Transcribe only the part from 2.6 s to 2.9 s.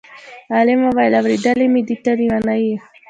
یې.